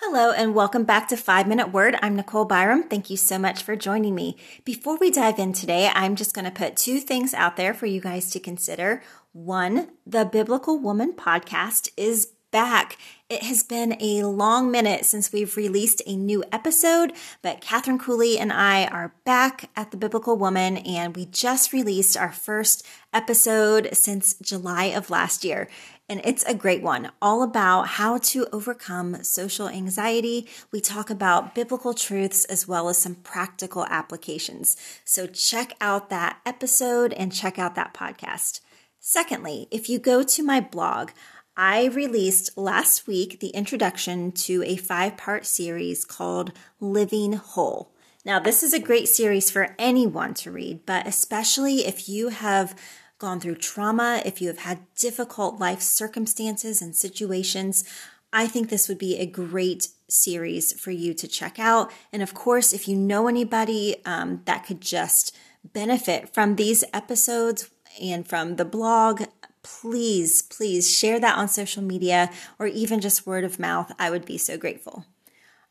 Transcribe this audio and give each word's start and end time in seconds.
Hello 0.00 0.30
and 0.30 0.54
welcome 0.54 0.84
back 0.84 1.08
to 1.08 1.16
5 1.16 1.48
Minute 1.48 1.72
Word. 1.72 1.96
I'm 2.02 2.16
Nicole 2.16 2.44
Byram. 2.44 2.82
Thank 2.82 3.08
you 3.08 3.16
so 3.16 3.38
much 3.38 3.62
for 3.62 3.76
joining 3.76 4.14
me. 4.14 4.36
Before 4.62 4.98
we 4.98 5.10
dive 5.10 5.38
in 5.38 5.54
today, 5.54 5.90
I'm 5.94 6.16
just 6.16 6.34
going 6.34 6.44
to 6.44 6.50
put 6.50 6.76
two 6.76 7.00
things 7.00 7.32
out 7.32 7.56
there 7.56 7.72
for 7.72 7.86
you 7.86 8.02
guys 8.02 8.30
to 8.32 8.38
consider. 8.38 9.02
One, 9.32 9.88
the 10.06 10.26
Biblical 10.26 10.78
Woman 10.78 11.14
podcast 11.14 11.88
is 11.96 12.28
back. 12.50 12.98
It 13.28 13.42
has 13.42 13.64
been 13.64 13.96
a 14.00 14.22
long 14.22 14.70
minute 14.70 15.04
since 15.04 15.32
we've 15.32 15.56
released 15.56 16.00
a 16.06 16.14
new 16.14 16.44
episode, 16.52 17.12
but 17.42 17.60
Catherine 17.60 17.98
Cooley 17.98 18.38
and 18.38 18.52
I 18.52 18.84
are 18.86 19.16
back 19.24 19.68
at 19.74 19.90
the 19.90 19.96
Biblical 19.96 20.36
Woman, 20.36 20.76
and 20.76 21.16
we 21.16 21.26
just 21.26 21.72
released 21.72 22.16
our 22.16 22.30
first 22.30 22.86
episode 23.12 23.88
since 23.94 24.34
July 24.34 24.84
of 24.84 25.10
last 25.10 25.44
year. 25.44 25.68
And 26.08 26.20
it's 26.22 26.44
a 26.44 26.54
great 26.54 26.84
one, 26.84 27.10
all 27.20 27.42
about 27.42 27.88
how 27.88 28.18
to 28.18 28.46
overcome 28.52 29.24
social 29.24 29.68
anxiety. 29.68 30.46
We 30.70 30.80
talk 30.80 31.10
about 31.10 31.52
biblical 31.52 31.94
truths 31.94 32.44
as 32.44 32.68
well 32.68 32.88
as 32.88 32.98
some 32.98 33.16
practical 33.16 33.86
applications. 33.86 34.76
So 35.04 35.26
check 35.26 35.72
out 35.80 36.10
that 36.10 36.38
episode 36.46 37.12
and 37.14 37.32
check 37.32 37.58
out 37.58 37.74
that 37.74 37.92
podcast. 37.92 38.60
Secondly, 39.08 39.68
if 39.70 39.88
you 39.88 40.00
go 40.00 40.24
to 40.24 40.42
my 40.42 40.58
blog, 40.58 41.10
I 41.56 41.86
released 41.86 42.58
last 42.58 43.06
week 43.06 43.40
the 43.40 43.48
introduction 43.48 44.30
to 44.32 44.62
a 44.64 44.76
five 44.76 45.16
part 45.16 45.46
series 45.46 46.04
called 46.04 46.52
Living 46.80 47.32
Whole. 47.32 47.92
Now, 48.26 48.38
this 48.38 48.62
is 48.62 48.74
a 48.74 48.78
great 48.78 49.08
series 49.08 49.50
for 49.50 49.74
anyone 49.78 50.34
to 50.34 50.50
read, 50.50 50.84
but 50.84 51.06
especially 51.06 51.86
if 51.86 52.08
you 52.08 52.28
have 52.28 52.78
gone 53.18 53.40
through 53.40 53.54
trauma, 53.54 54.20
if 54.26 54.42
you 54.42 54.48
have 54.48 54.58
had 54.58 54.80
difficult 54.96 55.58
life 55.58 55.80
circumstances 55.80 56.82
and 56.82 56.94
situations, 56.94 57.84
I 58.32 58.46
think 58.46 58.68
this 58.68 58.88
would 58.88 58.98
be 58.98 59.16
a 59.16 59.24
great 59.24 59.88
series 60.08 60.78
for 60.78 60.90
you 60.90 61.14
to 61.14 61.26
check 61.26 61.58
out. 61.58 61.90
And 62.12 62.22
of 62.22 62.34
course, 62.34 62.74
if 62.74 62.86
you 62.86 62.96
know 62.96 63.28
anybody 63.28 63.96
um, 64.04 64.42
that 64.44 64.66
could 64.66 64.82
just 64.82 65.34
benefit 65.72 66.34
from 66.34 66.56
these 66.56 66.84
episodes 66.92 67.70
and 68.00 68.26
from 68.28 68.56
the 68.56 68.64
blog, 68.64 69.22
please, 69.66 70.42
please 70.42 70.96
share 70.96 71.18
that 71.18 71.36
on 71.36 71.48
social 71.48 71.82
media 71.82 72.30
or 72.58 72.66
even 72.66 73.00
just 73.00 73.26
word 73.26 73.44
of 73.44 73.58
mouth. 73.58 73.90
I 73.98 74.10
would 74.10 74.24
be 74.24 74.38
so 74.38 74.56
grateful. 74.56 75.04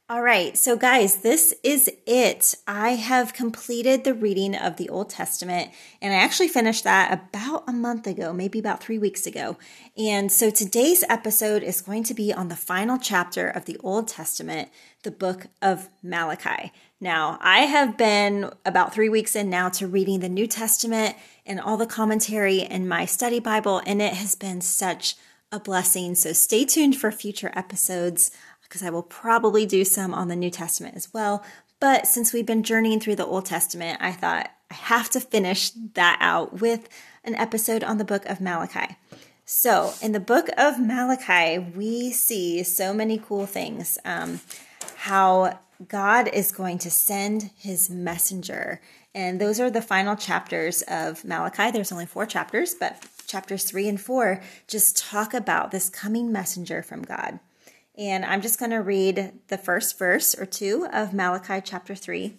All 0.07 0.21
right, 0.21 0.55
so 0.55 0.77
guys, 0.77 1.23
this 1.23 1.51
is 1.63 1.89
it. 2.05 2.53
I 2.67 2.89
have 2.91 3.33
completed 3.33 4.03
the 4.03 4.13
reading 4.13 4.55
of 4.55 4.77
the 4.77 4.87
Old 4.87 5.09
Testament, 5.09 5.71
and 5.99 6.13
I 6.13 6.17
actually 6.17 6.49
finished 6.49 6.83
that 6.83 7.11
about 7.11 7.63
a 7.67 7.73
month 7.73 8.05
ago, 8.05 8.31
maybe 8.31 8.59
about 8.59 8.83
three 8.83 8.99
weeks 8.99 9.25
ago. 9.25 9.57
And 9.97 10.31
so 10.31 10.51
today's 10.51 11.03
episode 11.09 11.63
is 11.63 11.81
going 11.81 12.03
to 12.03 12.13
be 12.13 12.31
on 12.31 12.49
the 12.49 12.55
final 12.55 12.99
chapter 12.99 13.47
of 13.47 13.65
the 13.65 13.79
Old 13.79 14.07
Testament, 14.07 14.69
the 15.01 15.09
book 15.09 15.47
of 15.59 15.89
Malachi. 16.03 16.71
Now, 17.01 17.39
I 17.41 17.61
have 17.61 17.97
been 17.97 18.51
about 18.63 18.93
three 18.93 19.09
weeks 19.09 19.35
in 19.35 19.49
now 19.49 19.69
to 19.69 19.87
reading 19.87 20.19
the 20.19 20.29
New 20.29 20.45
Testament 20.45 21.15
and 21.47 21.59
all 21.59 21.77
the 21.77 21.87
commentary 21.87 22.59
in 22.59 22.87
my 22.87 23.05
study 23.05 23.39
Bible, 23.39 23.81
and 23.87 24.03
it 24.03 24.13
has 24.13 24.35
been 24.35 24.61
such 24.61 25.15
a 25.51 25.59
blessing. 25.59 26.13
So 26.13 26.33
stay 26.33 26.65
tuned 26.65 26.95
for 26.95 27.11
future 27.11 27.51
episodes 27.55 28.29
because 28.67 28.83
I 28.83 28.89
will 28.89 29.03
probably 29.03 29.65
do 29.65 29.85
some 29.85 30.13
on 30.13 30.27
the 30.27 30.35
New 30.35 30.49
Testament 30.49 30.95
as 30.95 31.13
well. 31.13 31.43
But 31.79 32.07
since 32.07 32.33
we've 32.33 32.45
been 32.45 32.63
journeying 32.63 32.99
through 32.99 33.15
the 33.15 33.25
Old 33.25 33.45
Testament, 33.45 33.99
I 34.01 34.11
thought 34.11 34.49
I 34.69 34.73
have 34.73 35.09
to 35.11 35.19
finish 35.19 35.71
that 35.93 36.17
out 36.19 36.59
with 36.61 36.89
an 37.23 37.35
episode 37.35 37.83
on 37.83 37.97
the 37.97 38.05
book 38.05 38.25
of 38.25 38.41
Malachi. 38.41 38.95
So, 39.45 39.93
in 40.01 40.11
the 40.11 40.19
book 40.19 40.49
of 40.57 40.79
Malachi, 40.79 41.59
we 41.59 42.11
see 42.11 42.63
so 42.63 42.93
many 42.93 43.19
cool 43.19 43.45
things. 43.45 43.99
Um, 44.03 44.39
how 44.95 45.59
God 45.87 46.29
is 46.29 46.51
going 46.51 46.79
to 46.79 46.89
send 46.89 47.51
his 47.57 47.89
messenger. 47.89 48.81
And 49.13 49.39
those 49.39 49.59
are 49.59 49.69
the 49.69 49.81
final 49.81 50.15
chapters 50.15 50.81
of 50.83 51.23
Malachi. 51.23 51.71
There's 51.71 51.91
only 51.91 52.05
four 52.05 52.25
chapters, 52.25 52.73
but 52.73 53.05
chapters 53.27 53.63
three 53.63 53.87
and 53.87 53.99
four 53.99 54.41
just 54.67 54.97
talk 54.97 55.33
about 55.33 55.71
this 55.71 55.89
coming 55.89 56.31
messenger 56.31 56.81
from 56.81 57.03
God. 57.03 57.39
And 57.97 58.25
I'm 58.25 58.41
just 58.41 58.59
going 58.59 58.71
to 58.71 58.81
read 58.81 59.33
the 59.47 59.57
first 59.57 59.97
verse 59.97 60.35
or 60.35 60.45
two 60.45 60.87
of 60.91 61.13
Malachi 61.13 61.61
chapter 61.63 61.95
3. 61.95 62.37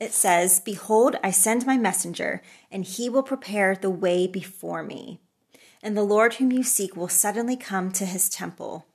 It 0.00 0.12
says, 0.12 0.60
Behold, 0.60 1.16
I 1.24 1.30
send 1.30 1.66
my 1.66 1.76
messenger, 1.76 2.42
and 2.70 2.84
he 2.84 3.08
will 3.08 3.22
prepare 3.22 3.74
the 3.74 3.90
way 3.90 4.26
before 4.26 4.82
me. 4.82 5.20
And 5.82 5.96
the 5.96 6.02
Lord 6.02 6.34
whom 6.34 6.52
you 6.52 6.62
seek 6.62 6.96
will 6.96 7.08
suddenly 7.08 7.56
come 7.56 7.90
to 7.92 8.04
his 8.04 8.28
temple. 8.28 8.86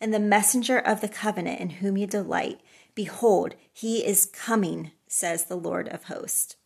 And 0.00 0.14
the 0.14 0.20
messenger 0.20 0.78
of 0.78 1.00
the 1.00 1.08
covenant 1.08 1.60
in 1.60 1.70
whom 1.70 1.96
you 1.96 2.06
delight, 2.06 2.60
behold, 2.94 3.54
he 3.72 4.04
is 4.06 4.26
coming, 4.26 4.92
says 5.06 5.44
the 5.44 5.56
Lord 5.56 5.88
of 5.88 6.04
hosts. 6.04 6.56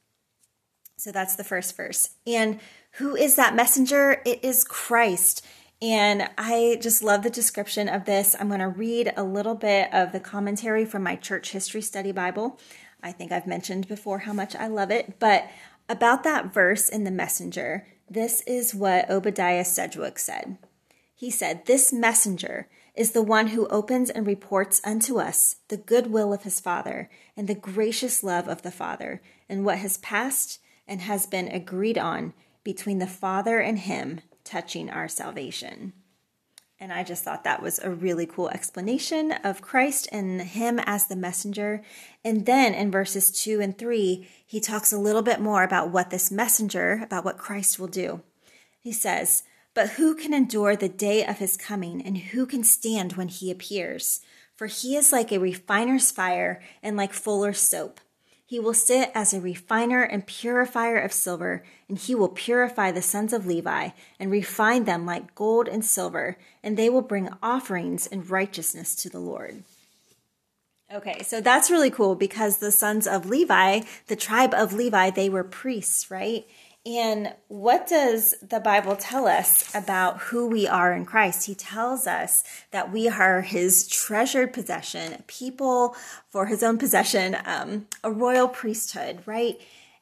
So 0.96 1.10
that's 1.10 1.34
the 1.34 1.44
first 1.44 1.76
verse. 1.76 2.10
And 2.26 2.60
who 2.92 3.16
is 3.16 3.34
that 3.36 3.56
messenger? 3.56 4.22
It 4.24 4.44
is 4.44 4.62
Christ. 4.62 5.44
And 5.82 6.31
I 6.38 6.78
just 6.81 7.03
love 7.03 7.25
the 7.25 7.31
description 7.31 7.88
of 7.88 8.04
this. 8.04 8.37
I'm 8.38 8.47
going 8.47 8.60
to 8.60 8.69
read 8.69 9.12
a 9.16 9.25
little 9.25 9.56
bit 9.56 9.93
of 9.93 10.12
the 10.12 10.20
commentary 10.20 10.84
from 10.84 11.03
my 11.03 11.16
church 11.16 11.50
history 11.50 11.82
study 11.82 12.12
Bible. 12.12 12.60
I 13.03 13.10
think 13.10 13.32
I've 13.32 13.48
mentioned 13.48 13.88
before 13.88 14.21
how 14.21 14.32
much 14.32 14.54
I 14.54 14.69
love 14.69 14.92
it, 14.92 15.19
but 15.19 15.50
about 15.88 16.22
that 16.22 16.54
verse 16.54 16.88
in 16.88 17.03
the 17.03 17.10
messenger, 17.10 17.84
this 18.09 18.42
is 18.42 18.76
what 18.76 19.10
Obadiah 19.10 19.65
Sedgwick 19.65 20.21
said. 20.21 20.56
He 21.16 21.32
said, 21.32 21.66
This 21.66 21.92
messenger 21.92 22.69
is 22.94 23.10
the 23.10 23.22
one 23.22 23.48
who 23.48 23.66
opens 23.66 24.09
and 24.09 24.25
reports 24.25 24.81
unto 24.84 25.19
us 25.19 25.56
the 25.66 25.76
good 25.76 26.12
will 26.12 26.32
of 26.32 26.44
his 26.44 26.60
Father 26.60 27.10
and 27.37 27.48
the 27.48 27.56
gracious 27.56 28.22
love 28.22 28.47
of 28.47 28.62
the 28.62 28.71
Father, 28.71 29.21
and 29.48 29.65
what 29.65 29.78
has 29.78 29.97
passed 29.97 30.60
and 30.87 31.00
has 31.00 31.26
been 31.26 31.48
agreed 31.48 31.98
on 31.98 32.34
between 32.62 33.00
the 33.00 33.06
Father 33.09 33.59
and 33.59 33.81
him 33.81 34.21
touching 34.44 34.91
our 34.91 35.08
salvation. 35.08 35.92
And 36.82 36.92
I 36.92 37.04
just 37.04 37.22
thought 37.22 37.44
that 37.44 37.62
was 37.62 37.78
a 37.78 37.92
really 37.92 38.26
cool 38.26 38.48
explanation 38.48 39.30
of 39.44 39.62
Christ 39.62 40.08
and 40.10 40.42
Him 40.42 40.80
as 40.80 41.06
the 41.06 41.14
messenger. 41.14 41.80
And 42.25 42.44
then 42.44 42.75
in 42.75 42.91
verses 42.91 43.30
two 43.30 43.60
and 43.60 43.78
three, 43.78 44.28
he 44.44 44.58
talks 44.58 44.92
a 44.92 44.98
little 44.98 45.22
bit 45.22 45.41
more 45.41 45.62
about 45.62 45.91
what 45.91 46.10
this 46.10 46.32
messenger, 46.32 47.00
about 47.04 47.25
what 47.25 47.38
Christ 47.38 47.78
will 47.78 47.86
do. 47.86 48.22
He 48.80 48.91
says, 48.91 49.44
But 49.75 49.91
who 49.91 50.16
can 50.16 50.34
endure 50.34 50.74
the 50.74 50.88
day 50.88 51.24
of 51.24 51.38
his 51.38 51.56
coming, 51.56 52.03
and 52.03 52.19
who 52.19 52.47
can 52.47 52.64
stand 52.64 53.12
when 53.12 53.28
he 53.28 53.53
appears? 53.53 54.20
For 54.56 54.66
he 54.66 54.97
is 54.97 55.12
like 55.12 55.30
a 55.30 55.38
refiner's 55.38 56.10
fire 56.10 56.60
and 56.82 56.97
like 56.97 57.12
fuller's 57.12 57.60
soap. 57.60 58.00
He 58.52 58.60
will 58.60 58.74
sit 58.74 59.10
as 59.14 59.32
a 59.32 59.40
refiner 59.40 60.02
and 60.02 60.26
purifier 60.26 60.98
of 60.98 61.10
silver, 61.10 61.62
and 61.88 61.96
he 61.96 62.14
will 62.14 62.28
purify 62.28 62.90
the 62.90 63.00
sons 63.00 63.32
of 63.32 63.46
Levi 63.46 63.92
and 64.20 64.30
refine 64.30 64.84
them 64.84 65.06
like 65.06 65.34
gold 65.34 65.68
and 65.68 65.82
silver, 65.82 66.36
and 66.62 66.76
they 66.76 66.91
will 66.91 67.00
bring 67.00 67.30
offerings 67.42 68.06
in 68.06 68.26
righteousness 68.26 68.94
to 68.96 69.08
the 69.08 69.20
Lord. 69.20 69.64
Okay, 70.92 71.22
so 71.22 71.41
that's 71.41 71.70
really 71.70 71.91
cool 71.91 72.14
because 72.14 72.58
the 72.58 72.70
sons 72.70 73.06
of 73.06 73.24
Levi, 73.24 73.80
the 74.08 74.16
tribe 74.16 74.52
of 74.52 74.74
Levi, 74.74 75.08
they 75.08 75.30
were 75.30 75.44
priests, 75.44 76.10
right? 76.10 76.44
And 76.84 77.34
what 77.47 77.87
does 77.87 78.34
the 78.43 78.59
Bible 78.59 78.97
tell 78.97 79.28
us 79.28 79.72
about 79.72 80.19
who 80.19 80.48
we 80.48 80.66
are 80.66 80.93
in 80.93 81.04
Christ? 81.04 81.47
He 81.47 81.54
tells 81.54 82.09
us 82.09 82.43
that 82.72 82.91
we 82.91 83.09
are 83.09 83.43
his 83.43 83.87
treasured 83.87 84.53
possession, 84.53 85.22
people 85.28 85.94
for 86.28 86.47
his 86.47 86.60
own 86.62 86.78
possession, 86.78 87.37
um, 87.44 87.87
a 88.03 88.10
royal 88.10 88.48
priesthood, 88.48 89.22
right? 89.26 89.60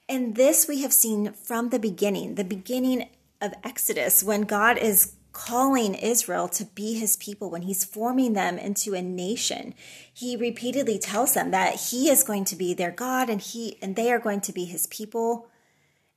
And 0.09 0.37
this 0.37 0.67
we 0.67 0.81
have 0.81 0.93
seen 0.95 1.35
from 1.35 1.69
the 1.69 1.79
beginning, 1.79 2.37
the 2.37 2.45
beginning 2.45 3.11
of 3.43 3.53
Exodus, 3.63 4.25
when 4.25 4.43
God 4.43 4.79
is 4.79 5.17
calling 5.33 5.95
Israel 5.95 6.49
to 6.49 6.65
be 6.65 6.99
his 6.99 7.17
people, 7.17 7.51
when 7.51 7.63
he's 7.63 7.85
forming 7.85 8.33
them 8.33 8.59
into 8.59 8.95
a 8.95 9.03
nation, 9.03 9.75
he 10.13 10.35
repeatedly 10.35 10.99
tells 10.99 11.35
them 11.35 11.51
that 11.51 11.75
he 11.91 12.09
is 12.09 12.25
going 12.25 12.47
to 12.47 12.57
be 12.57 12.73
their 12.73 12.91
God 12.91 13.29
and 13.29 13.41
he 13.41 13.77
and 13.83 13.97
they 13.97 14.11
are 14.11 14.19
going 14.19 14.41
to 14.41 14.53
be 14.53 14.65
his 14.65 14.87
people 14.87 15.50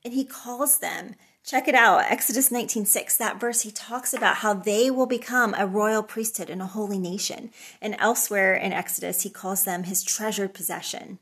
and 0.04 0.12
he 0.12 0.24
calls 0.24 0.78
them. 0.78 1.14
Check 1.42 1.68
it 1.68 1.74
out 1.74 2.04
exodus 2.08 2.50
19.6 2.50 3.16
that 3.18 3.40
verse. 3.40 3.62
He 3.62 3.70
talks 3.70 4.12
about 4.14 4.36
how 4.36 4.54
they 4.54 4.90
will 4.90 5.06
become 5.06 5.54
a 5.56 5.66
royal 5.66 6.02
priesthood 6.02 6.50
and 6.50 6.62
a 6.62 6.66
holy 6.66 6.98
nation. 6.98 7.50
And 7.80 7.96
elsewhere 7.98 8.54
in 8.54 8.72
exodus 8.72 9.22
he 9.22 9.30
calls 9.30 9.64
them 9.64 9.84
his 9.84 10.02
treasured 10.02 10.54
possession. 10.54 11.18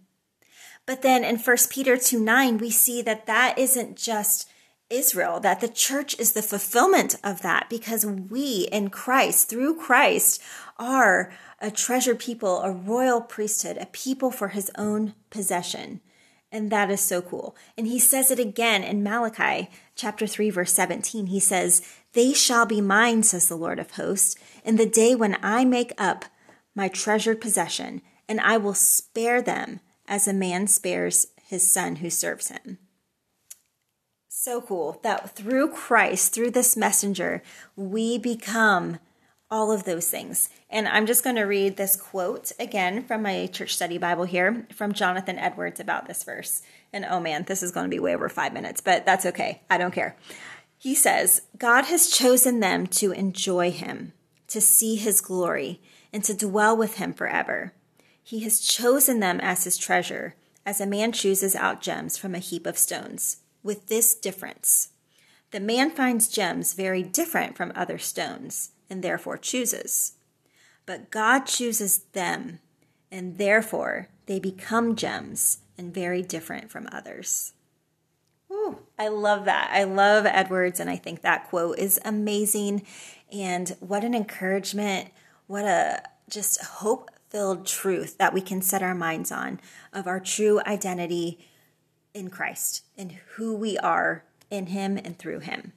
But 0.87 1.02
then 1.02 1.25
in 1.25 1.38
1 1.38 1.56
peter 1.70 1.96
2 1.96 2.19
9 2.20 2.58
we 2.58 2.70
see 2.70 3.02
that 3.02 3.26
that 3.26 3.58
isn't 3.58 3.96
just 3.96 4.49
israel 4.90 5.40
that 5.40 5.61
the 5.61 5.69
church 5.69 6.19
is 6.19 6.32
the 6.32 6.43
fulfillment 6.43 7.17
of 7.25 7.40
that 7.40 7.70
because 7.70 8.05
we 8.05 8.69
in 8.70 8.90
christ 8.90 9.49
through 9.49 9.75
christ 9.75 10.38
are 10.78 11.32
a 11.62 11.70
treasured 11.70 12.19
people 12.19 12.61
a 12.61 12.70
royal 12.70 13.23
priesthood 13.23 13.78
a 13.78 13.87
people 13.87 14.31
for 14.31 14.49
his 14.49 14.70
own 14.76 15.14
possession 15.31 16.02
and 16.52 16.70
that 16.70 16.90
is 16.90 17.00
so 17.00 17.22
cool. 17.22 17.56
And 17.76 17.87
he 17.87 17.99
says 17.99 18.31
it 18.31 18.38
again 18.38 18.84
in 18.84 19.02
Malachi 19.02 19.70
chapter 19.96 20.26
3 20.26 20.50
verse 20.50 20.72
17. 20.72 21.26
He 21.26 21.40
says, 21.40 21.82
"They 22.12 22.32
shall 22.32 22.66
be 22.66 22.81
mine," 22.81 23.22
says 23.22 23.49
the 23.49 23.56
Lord 23.56 23.78
of 23.78 23.93
hosts, 23.93 24.37
"in 24.64 24.76
the 24.76 24.87
day 24.87 25.14
when 25.14 25.38
I 25.43 25.64
make 25.64 25.93
up 25.96 26.26
my 26.75 26.88
treasured 26.88 27.40
possession, 27.40 28.02
and 28.28 28.40
I 28.40 28.58
will 28.58 28.75
spare 28.75 29.43
them 29.43 29.81
as 30.06 30.28
a 30.28 30.32
man 30.32 30.66
spares 30.66 31.28
his 31.43 31.72
son 31.72 31.96
who 31.96 32.10
serves 32.10 32.49
him. 32.49 32.78
So 34.28 34.60
cool 34.60 34.99
that 35.02 35.37
through 35.37 35.72
Christ, 35.72 36.32
through 36.32 36.50
this 36.50 36.76
messenger, 36.76 37.43
we 37.76 38.19
become 38.19 38.99
all 39.52 39.70
of 39.70 39.84
those 39.84 40.10
things. 40.10 40.49
And 40.70 40.88
I'm 40.88 41.04
just 41.04 41.22
going 41.22 41.37
to 41.37 41.43
read 41.43 41.76
this 41.76 41.94
quote 41.94 42.52
again 42.58 43.04
from 43.04 43.22
my 43.22 43.46
church 43.46 43.75
study 43.75 43.99
Bible 43.99 44.25
here 44.25 44.66
from 44.75 44.94
Jonathan 44.94 45.38
Edwards 45.38 45.78
about 45.78 46.08
this 46.08 46.25
verse. 46.25 46.62
And 46.90 47.04
oh 47.04 47.20
man, 47.20 47.44
this 47.44 47.62
is 47.62 47.70
going 47.70 47.84
to 47.84 47.94
be 47.94 48.00
way 48.00 48.14
over 48.14 48.31
five 48.31 48.54
minutes, 48.54 48.81
but 48.81 49.04
that's 49.04 49.26
okay. 49.26 49.60
I 49.69 49.76
don't 49.76 49.93
care. 49.93 50.16
He 50.78 50.94
says, 50.94 51.43
God 51.58 51.84
has 51.84 52.08
chosen 52.08 52.60
them 52.60 52.87
to 52.88 53.12
enjoy 53.12 53.70
him, 53.70 54.14
to 54.49 54.60
see 54.60 54.96
his 54.96 55.20
glory, 55.20 55.82
and 56.14 56.25
to 56.25 56.34
dwell 56.34 56.75
with 56.75 56.96
him 56.96 57.12
forever. 57.12 57.75
He 58.22 58.40
has 58.40 58.58
chosen 58.58 59.20
them 59.20 59.38
as 59.38 59.64
his 59.64 59.76
treasure, 59.76 60.34
as 60.64 60.81
a 60.81 60.87
man 60.87 61.12
chooses 61.12 61.54
out 61.54 61.82
gems 61.82 62.16
from 62.16 62.34
a 62.34 62.38
heap 62.38 62.66
of 62.66 62.78
stones, 62.78 63.43
with 63.62 63.88
this 63.88 64.14
difference. 64.14 64.88
The 65.50 65.60
man 65.60 65.90
finds 65.90 66.28
gems 66.28 66.72
very 66.72 67.02
different 67.02 67.56
from 67.56 67.72
other 67.75 67.99
stones, 67.99 68.70
and 68.92 69.02
therefore 69.02 69.38
chooses. 69.38 70.12
But 70.84 71.10
God 71.10 71.46
chooses 71.46 72.00
them, 72.12 72.58
and 73.10 73.38
therefore 73.38 74.08
they 74.26 74.38
become 74.38 74.96
gems 74.96 75.58
and 75.78 75.94
very 75.94 76.20
different 76.20 76.70
from 76.70 76.90
others. 76.92 77.54
Ooh, 78.50 78.80
I 78.98 79.08
love 79.08 79.46
that. 79.46 79.70
I 79.72 79.84
love 79.84 80.26
Edwards, 80.26 80.78
and 80.78 80.90
I 80.90 80.96
think 80.96 81.22
that 81.22 81.48
quote 81.48 81.78
is 81.78 81.98
amazing. 82.04 82.82
And 83.32 83.74
what 83.80 84.04
an 84.04 84.14
encouragement, 84.14 85.08
what 85.46 85.64
a 85.64 86.02
just 86.28 86.62
hope 86.62 87.10
filled 87.30 87.66
truth 87.66 88.18
that 88.18 88.34
we 88.34 88.42
can 88.42 88.60
set 88.60 88.82
our 88.82 88.94
minds 88.94 89.32
on 89.32 89.58
of 89.94 90.06
our 90.06 90.20
true 90.20 90.60
identity 90.66 91.38
in 92.12 92.28
Christ 92.28 92.84
and 92.98 93.12
who 93.36 93.54
we 93.54 93.78
are 93.78 94.24
in 94.50 94.66
Him 94.66 94.98
and 94.98 95.18
through 95.18 95.38
Him. 95.40 95.72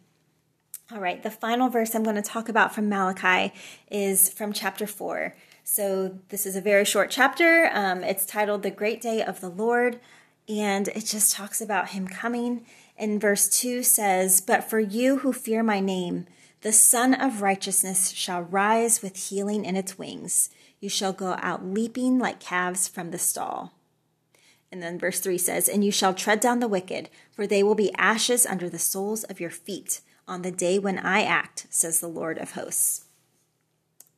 All 0.92 1.00
right, 1.00 1.24
the 1.24 1.32
final 1.32 1.68
verse 1.68 1.96
I'm 1.96 2.04
going 2.04 2.16
to 2.16 2.22
talk 2.22 2.48
about 2.48 2.76
from 2.76 2.90
Malachi 2.90 3.52
is 3.90 4.30
from 4.30 4.54
chapter 4.54 4.86
4. 4.86 5.36
So, 5.64 6.20
this 6.30 6.46
is 6.46 6.56
a 6.56 6.62
very 6.62 6.86
short 6.86 7.10
chapter. 7.10 7.72
Um, 7.74 8.04
it's 8.04 8.24
titled 8.24 8.62
The 8.62 8.70
Great 8.70 9.02
Day 9.02 9.24
of 9.24 9.42
the 9.42 9.50
Lord, 9.50 10.00
and 10.48 10.88
it 10.90 11.08
just 11.08 11.34
talks 11.34 11.60
about 11.60 11.90
Him 11.90 12.08
coming. 12.08 12.68
And 12.96 13.20
verse 13.20 13.50
2 13.50 13.82
says, 13.82 14.42
But 14.42 14.70
for 14.70 14.80
you 14.80 15.18
who 15.18 15.34
fear 15.34 15.64
my 15.64 15.80
name, 15.80 16.28
the 16.62 16.72
Sun 16.72 17.16
of 17.16 17.42
Righteousness 17.42 18.12
shall 18.12 18.44
rise 18.44 19.02
with 19.02 19.30
healing 19.30 19.66
in 19.66 19.76
its 19.76 19.98
wings. 19.98 20.52
You 20.80 20.90
shall 20.90 21.14
go 21.14 21.36
out 21.40 21.66
leaping 21.66 22.20
like 22.20 22.40
calves 22.40 22.88
from 22.88 23.10
the 23.10 23.18
stall. 23.18 23.74
And 24.72 24.84
then 24.84 25.00
verse 25.00 25.20
3 25.20 25.40
says, 25.40 25.68
And 25.68 25.84
you 25.84 25.92
shall 25.92 26.14
tread 26.14 26.40
down 26.40 26.60
the 26.60 26.68
wicked, 26.68 27.10
for 27.32 27.48
they 27.48 27.64
will 27.64 27.74
be 27.74 27.92
ashes 27.96 28.46
under 28.46 28.70
the 28.70 28.78
soles 28.78 29.24
of 29.24 29.40
your 29.40 29.50
feet 29.50 30.02
on 30.28 30.42
the 30.42 30.52
day 30.52 30.80
when 30.80 31.00
I 31.00 31.24
act, 31.24 31.68
says 31.70 32.00
the 32.00 32.08
Lord 32.08 32.38
of 32.38 32.52
hosts. 32.52 33.06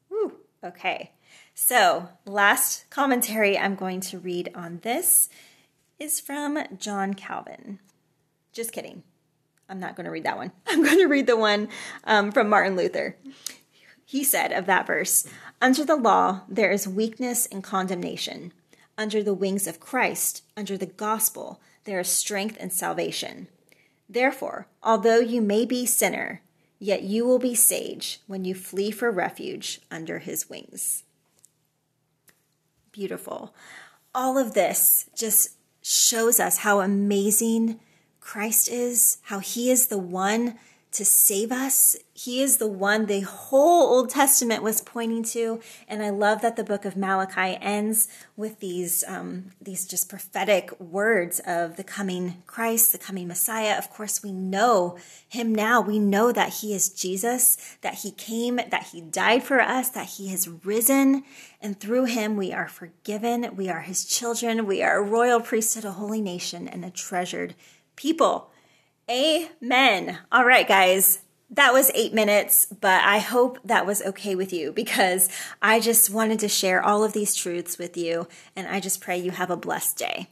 Whew, 0.09 0.37
okay. 0.63 1.11
So, 1.53 2.09
last 2.25 2.89
commentary 2.89 3.57
I'm 3.57 3.75
going 3.75 3.99
to 4.01 4.19
read 4.19 4.51
on 4.53 4.79
this 4.83 5.29
is 5.99 6.19
from 6.19 6.59
John 6.77 7.13
Calvin. 7.13 7.79
Just 8.53 8.71
kidding. 8.71 9.03
I'm 9.69 9.79
not 9.79 9.95
going 9.95 10.05
to 10.05 10.11
read 10.11 10.23
that 10.23 10.37
one. 10.37 10.51
I'm 10.67 10.83
going 10.83 10.99
to 10.99 11.07
read 11.07 11.27
the 11.27 11.37
one 11.37 11.69
um, 12.03 12.31
from 12.31 12.49
Martin 12.49 12.75
Luther. 12.75 13.17
He 14.05 14.23
said 14.23 14.51
of 14.53 14.65
that 14.67 14.87
verse 14.87 15.27
Under 15.61 15.83
the 15.83 15.95
law, 15.95 16.41
there 16.47 16.71
is 16.71 16.87
weakness 16.87 17.45
and 17.47 17.63
condemnation. 17.63 18.53
Under 18.97 19.21
the 19.21 19.33
wings 19.33 19.67
of 19.67 19.79
Christ, 19.79 20.43
under 20.55 20.77
the 20.77 20.85
gospel, 20.85 21.59
there 21.83 21.99
is 21.99 22.07
strength 22.07 22.57
and 22.59 22.71
salvation. 22.71 23.47
Therefore, 24.09 24.67
although 24.81 25.19
you 25.19 25.41
may 25.41 25.65
be 25.65 25.85
sinner, 25.85 26.41
yet 26.79 27.03
you 27.03 27.25
will 27.25 27.39
be 27.39 27.55
sage 27.55 28.19
when 28.27 28.45
you 28.45 28.55
flee 28.55 28.91
for 28.91 29.11
refuge 29.11 29.81
under 29.91 30.19
his 30.19 30.49
wings. 30.49 31.03
Beautiful. 32.91 33.53
All 34.15 34.37
of 34.37 34.53
this 34.53 35.09
just 35.15 35.57
shows 35.81 36.39
us 36.39 36.59
how 36.59 36.79
amazing 36.79 37.79
Christ 38.19 38.69
is, 38.69 39.17
how 39.23 39.39
he 39.39 39.69
is 39.71 39.87
the 39.87 39.97
one 39.97 40.57
to 40.97 41.05
save 41.05 41.51
us. 41.51 41.95
He 42.15 42.41
is 42.41 42.57
the 42.57 42.67
one 42.67 43.05
the 43.05 43.21
whole 43.21 43.87
Old 43.93 44.09
Testament 44.09 44.63
was 44.63 44.81
pointing 44.81 45.21
to, 45.25 45.61
and 45.87 46.01
I 46.01 46.09
love 46.09 46.41
that 46.41 46.55
the 46.55 46.63
book 46.63 46.85
of 46.85 46.97
Malachi 46.97 47.55
ends 47.61 48.07
with 48.35 48.59
these 48.59 49.03
um, 49.07 49.51
these 49.61 49.85
just 49.85 50.09
prophetic 50.09 50.77
words 50.79 51.39
of 51.45 51.75
the 51.75 51.83
coming 51.83 52.41
Christ, 52.47 52.93
the 52.93 52.97
coming 52.97 53.27
Messiah. 53.27 53.77
Of 53.77 53.91
course, 53.91 54.23
we 54.23 54.31
know 54.31 54.97
him 55.29 55.53
now. 55.53 55.81
We 55.81 55.99
know 55.99 56.31
that 56.31 56.55
he 56.61 56.73
is 56.73 56.89
Jesus, 56.89 57.57
that 57.81 57.99
he 57.99 58.09
came, 58.09 58.55
that 58.55 58.87
he 58.91 58.99
died 58.99 59.43
for 59.43 59.61
us, 59.61 59.89
that 59.89 60.07
he 60.07 60.29
has 60.29 60.49
risen, 60.49 61.25
and 61.61 61.79
through 61.79 62.05
him 62.05 62.35
we 62.37 62.51
are 62.51 62.67
forgiven. 62.67 63.55
We 63.55 63.69
are 63.69 63.81
his 63.81 64.03
children. 64.03 64.65
We 64.65 64.81
are 64.81 64.97
a 64.97 65.03
royal 65.03 65.41
priesthood, 65.41 65.85
a 65.85 65.91
holy 65.91 66.21
nation, 66.21 66.67
and 66.67 66.83
a 66.83 66.89
treasured 66.89 67.53
people. 67.95 68.49
Amen. 69.09 70.19
All 70.31 70.45
right, 70.45 70.67
guys. 70.67 71.23
That 71.49 71.71
was 71.71 71.91
eight 71.95 72.13
minutes, 72.13 72.65
but 72.65 73.01
I 73.05 73.19
hope 73.19 73.57
that 73.63 73.85
was 73.85 74.01
okay 74.01 74.35
with 74.35 74.51
you 74.51 74.73
because 74.73 75.29
I 75.61 75.79
just 75.79 76.09
wanted 76.09 76.39
to 76.39 76.49
share 76.49 76.83
all 76.83 77.05
of 77.05 77.13
these 77.13 77.33
truths 77.33 77.77
with 77.77 77.95
you, 77.95 78.27
and 78.53 78.67
I 78.67 78.81
just 78.81 78.99
pray 78.99 79.17
you 79.17 79.31
have 79.31 79.49
a 79.49 79.55
blessed 79.55 79.97
day. 79.97 80.27